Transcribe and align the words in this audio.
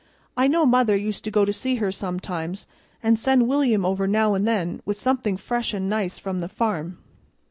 I 0.35 0.47
know 0.47 0.65
mother 0.65 0.95
used 0.97 1.23
to 1.25 1.29
go 1.29 1.45
to 1.45 1.53
see 1.53 1.75
her 1.75 1.91
sometimes, 1.91 2.65
and 3.03 3.19
send 3.19 3.47
William 3.47 3.85
over 3.85 4.07
now 4.07 4.33
and 4.33 4.47
then 4.47 4.81
with 4.83 4.97
something 4.97 5.37
fresh 5.37 5.75
an' 5.75 5.89
nice 5.89 6.17
from 6.17 6.39
the 6.39 6.49
farm. 6.49 6.97